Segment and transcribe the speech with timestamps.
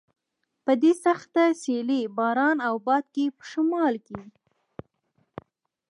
[0.63, 4.19] په دې سخته سیلۍ، باران او باد کې په شمال کې.